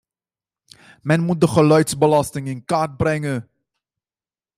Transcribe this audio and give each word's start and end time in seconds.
Men 1.03 1.21
moet 1.25 1.41
de 1.41 1.47
geluidsbelasting 1.53 2.47
in 2.53 2.65
kaart 2.69 2.93
brengen. 3.01 3.39